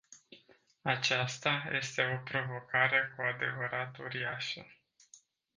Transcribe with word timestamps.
Aceasta 0.83 1.69
este 1.71 2.01
o 2.01 2.23
provocare 2.23 3.13
cu 3.15 3.21
adevărat 3.21 3.97
uriașă. 3.97 4.65